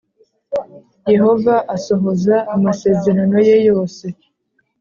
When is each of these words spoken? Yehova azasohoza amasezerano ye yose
Yehova 1.13 1.55
azasohoza 1.75 2.35
amasezerano 2.55 3.37
ye 3.47 3.55
yose 3.67 4.05